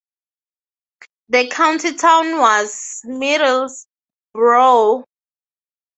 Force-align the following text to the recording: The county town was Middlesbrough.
The 1.29 1.47
county 1.49 1.93
town 1.93 2.39
was 2.39 3.03
Middlesbrough. 3.05 5.03